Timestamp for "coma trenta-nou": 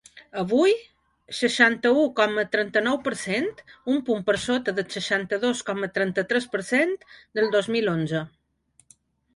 2.19-2.97